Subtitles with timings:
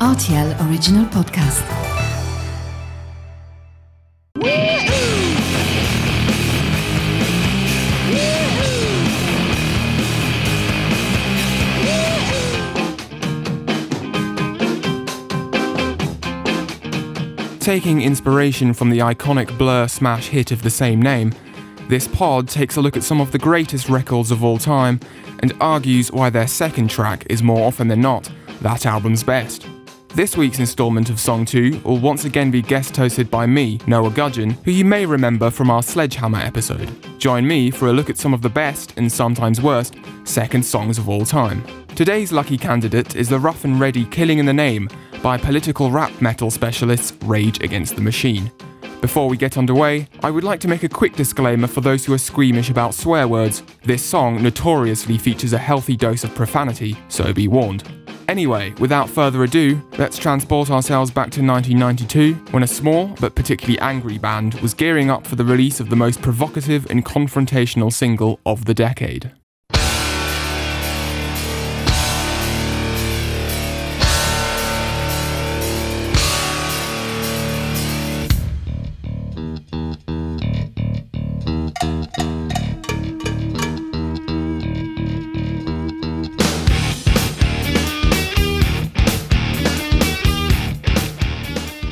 [0.00, 1.60] RTL Original Podcast.
[17.60, 21.34] Taking inspiration from the iconic Blur smash hit of the same name,
[21.88, 24.98] this pod takes a look at some of the greatest records of all time
[25.40, 28.30] and argues why their second track is more often than not
[28.62, 29.69] that album's best.
[30.12, 34.10] This week's instalment of Song 2 will once again be guest hosted by me, Noah
[34.10, 36.90] Gudgeon, who you may remember from our Sledgehammer episode.
[37.20, 40.98] Join me for a look at some of the best, and sometimes worst, second songs
[40.98, 41.62] of all time.
[41.94, 44.88] Today's lucky candidate is the rough and ready Killing in the Name
[45.22, 48.50] by political rap metal specialists Rage Against the Machine.
[49.00, 52.12] Before we get underway, I would like to make a quick disclaimer for those who
[52.14, 53.62] are squeamish about swear words.
[53.84, 57.99] This song notoriously features a healthy dose of profanity, so be warned.
[58.30, 63.76] Anyway, without further ado, let's transport ourselves back to 1992 when a small but particularly
[63.80, 68.38] angry band was gearing up for the release of the most provocative and confrontational single
[68.46, 69.32] of the decade.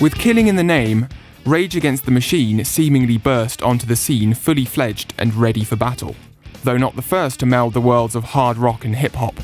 [0.00, 1.08] With Killing in the Name,
[1.44, 6.16] Rage Against the Machine seemingly burst onto the scene fully fledged and ready for battle.
[6.64, 9.34] Though not the first to meld the worlds of hard rock and hip hop,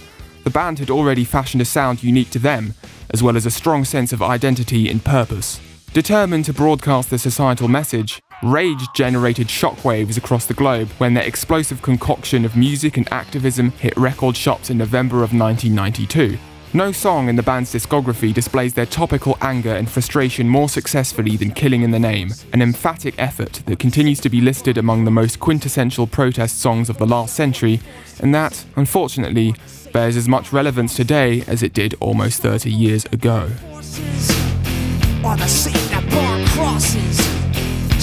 [0.44, 2.72] the band had already fashioned a sound unique to them,
[3.10, 5.60] as well as a strong sense of identity and purpose.
[5.92, 11.82] Determined to broadcast the societal message, Rage generated shockwaves across the globe when their explosive
[11.82, 16.38] concoction of music and activism hit record shops in November of 1992.
[16.76, 21.52] No song in the band's discography displays their topical anger and frustration more successfully than
[21.52, 25.40] Killing in the Name, an emphatic effort that continues to be listed among the most
[25.40, 27.80] quintessential protest songs of the last century,
[28.20, 29.54] and that, unfortunately,
[29.94, 33.48] bears as much relevance today as it did almost 30 years ago.
[35.24, 37.24] Are the same that burn crosses.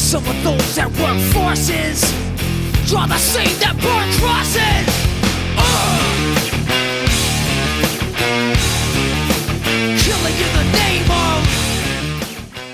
[0.02, 2.02] Some of those that work forces
[2.90, 5.13] draw the same that burn crosses.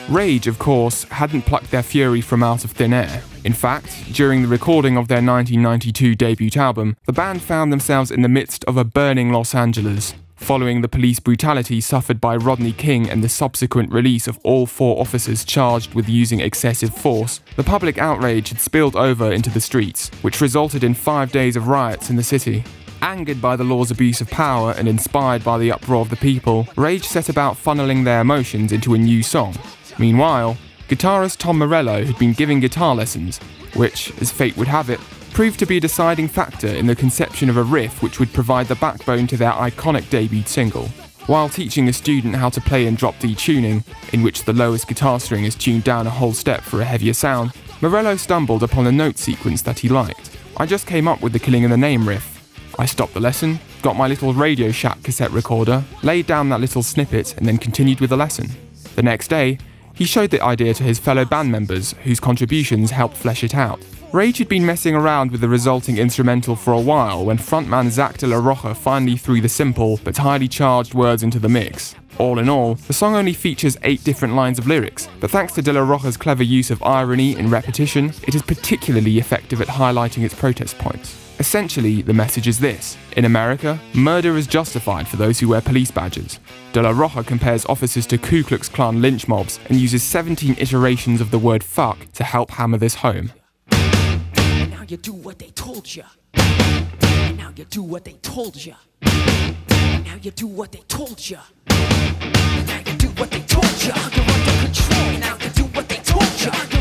[0.10, 3.22] Rage, of course, hadn't plucked their fury from out of thin air.
[3.44, 8.24] In fact, during the recording of their 1992 debut album, the band found themselves in
[8.24, 10.16] the midst of a burning Los Angeles.
[10.36, 15.00] Following the police brutality suffered by Rodney King and the subsequent release of all four
[15.00, 20.10] officers charged with using excessive force, the public outrage had spilled over into the streets,
[20.24, 22.64] which resulted in five days of riots in the city.
[23.04, 26.68] Angered by the law's abuse of power and inspired by the uproar of the people,
[26.76, 29.56] Rage set about funneling their emotions into a new song,
[30.00, 33.38] Meanwhile, guitarist Tom Morello had been giving guitar lessons,
[33.76, 35.00] which, as fate would have it,
[35.34, 38.68] proved to be a deciding factor in the conception of a riff which would provide
[38.68, 40.88] the backbone to their iconic debut single.
[41.28, 43.84] While teaching a student how to play in drop D tuning,
[44.14, 47.14] in which the lowest guitar string is tuned down a whole step for a heavier
[47.14, 50.32] sound, Morello stumbled upon a note sequence that he liked.
[50.58, 52.38] I just came up with the Killing in the Name riff.
[52.80, 56.82] I stopped the lesson, got my little Radio Shack cassette recorder, laid down that little
[56.82, 58.50] snippet, and then continued with the lesson.
[58.96, 59.60] The next day,
[59.94, 63.82] he showed the idea to his fellow band members, whose contributions helped flesh it out.
[64.12, 68.18] Rage had been messing around with the resulting instrumental for a while when frontman Zack
[68.18, 71.94] de la Rocha finally threw the simple but highly charged words into the mix.
[72.18, 75.62] All in all, the song only features eight different lines of lyrics, but thanks to
[75.62, 80.24] De La Rocha's clever use of irony and repetition, it is particularly effective at highlighting
[80.24, 81.29] its protest points.
[81.40, 85.90] Essentially, the message is this In America, murder is justified for those who wear police
[85.90, 86.38] badges.
[86.74, 91.22] De La Rocha compares officers to Ku Klux Klan lynch mobs and uses 17 iterations
[91.22, 93.32] of the word fuck to help hammer this home.
[93.72, 96.04] now you do what they told you.
[96.36, 98.76] now you do what they told you.
[99.02, 101.38] now you do what they told you.
[101.70, 103.94] now you do what they told you.
[103.94, 105.20] Under control.
[105.20, 106.79] Now you do what they told you.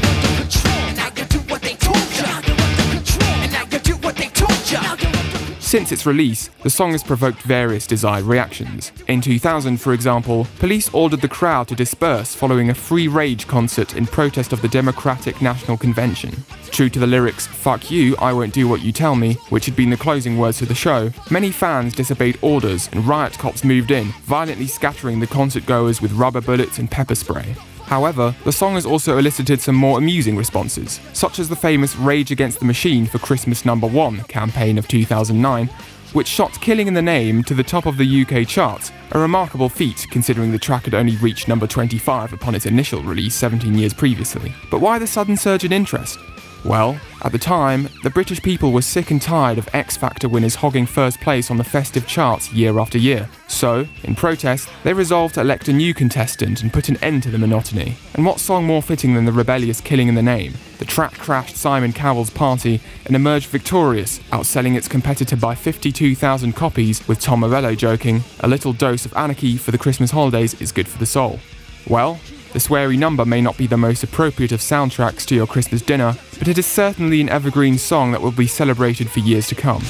[5.69, 8.91] Since its release, the song has provoked various desired reactions.
[9.07, 13.95] In 2000, for example, police ordered the crowd to disperse following a free rage concert
[13.95, 16.43] in protest of the Democratic National Convention.
[16.71, 19.77] True to the lyrics, Fuck you, I won't do what you tell me, which had
[19.77, 23.91] been the closing words to the show, many fans disobeyed orders and riot cops moved
[23.91, 27.55] in, violently scattering the concert goers with rubber bullets and pepper spray.
[27.89, 32.31] However, the song has also elicited some more amusing responses, such as the famous Rage
[32.31, 35.71] Against the Machine for Christmas Number 1 campaign of 2009,
[36.13, 39.71] which shot Killing in the Name to the top of the UK charts, a remarkable
[39.71, 43.95] feat considering the track had only reached number 25 upon its initial release 17 years
[43.95, 44.53] previously.
[44.71, 46.19] But why the sudden surge in interest?
[46.65, 50.57] Well, at the time, the British people were sick and tired of X Factor winners
[50.57, 53.29] hogging first place on the festive charts year after year.
[53.47, 57.31] So, in protest, they resolved to elect a new contestant and put an end to
[57.31, 57.97] the monotony.
[58.15, 60.55] And what song more fitting than the rebellious Killing in the Name?
[60.79, 67.07] The track crashed Simon Cowell's party and emerged victorious, outselling its competitor by 52,000 copies,
[67.09, 70.89] with Tom Morello joking, a little dose of anarchy for the Christmas holidays is good
[70.89, 71.41] for the soul.
[71.89, 72.21] Well,
[72.53, 76.15] the sweary number may not be the most appropriate of soundtracks to your Christmas dinner,
[76.39, 79.83] but it is certainly an evergreen song that will be celebrated for years to come.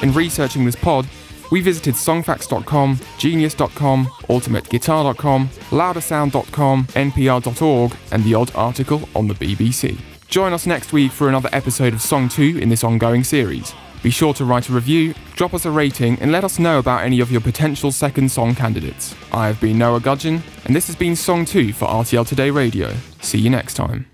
[0.00, 1.06] In researching this pod,
[1.50, 9.98] we visited songfacts.com, genius.com, ultimateguitar.com, loudersound.com, npr.org, and the odd article on the BBC.
[10.28, 13.72] Join us next week for another episode of Song 2 in this ongoing series.
[14.02, 17.02] Be sure to write a review, drop us a rating, and let us know about
[17.02, 19.14] any of your potential second song candidates.
[19.32, 22.94] I have been Noah Gudgeon, and this has been Song 2 for RTL Today Radio.
[23.22, 24.06] See you next time.